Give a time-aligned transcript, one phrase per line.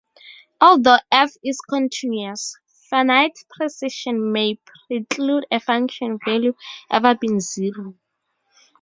[0.59, 2.57] Although "f" is continuous,
[2.89, 4.57] finite precision may
[4.89, 6.55] preclude a function value
[6.89, 7.93] ever being zero.